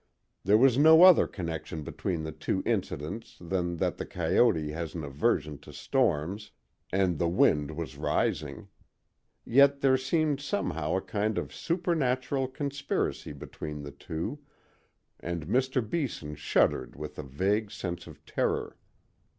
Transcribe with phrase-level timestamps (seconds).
[0.43, 5.03] There was no other connection between the two incidents than that the coyote has an
[5.03, 6.49] aversion to storms,
[6.91, 8.67] and the wind was rising;
[9.45, 14.39] yet there seemed somehow a kind of supernatural conspiracy between the two,
[15.19, 15.87] and Mr.
[15.87, 18.77] Beeson shuddered with a vague sense of terror.